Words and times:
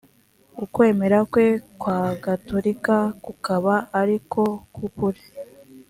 ukwemera 0.63 1.17
kwe 1.31 1.45
kwa 1.81 1.99
gatolika 2.23 2.97
kukaba 3.23 3.73
ari 4.01 4.17
ko 4.31 4.43
k 4.73 4.75
ukuri 4.87 5.21